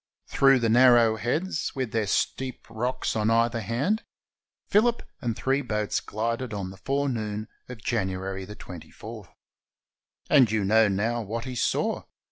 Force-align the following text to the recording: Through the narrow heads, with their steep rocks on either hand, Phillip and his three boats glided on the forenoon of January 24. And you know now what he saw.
Through 0.25 0.57
the 0.57 0.67
narrow 0.69 1.15
heads, 1.17 1.75
with 1.75 1.91
their 1.91 2.07
steep 2.07 2.65
rocks 2.71 3.15
on 3.15 3.29
either 3.29 3.59
hand, 3.61 4.01
Phillip 4.65 5.03
and 5.21 5.35
his 5.37 5.43
three 5.43 5.61
boats 5.61 5.99
glided 5.99 6.55
on 6.55 6.71
the 6.71 6.77
forenoon 6.77 7.47
of 7.69 7.83
January 7.83 8.47
24. 8.47 9.29
And 10.27 10.49
you 10.49 10.65
know 10.65 10.87
now 10.87 11.21
what 11.21 11.45
he 11.45 11.53
saw. 11.53 12.05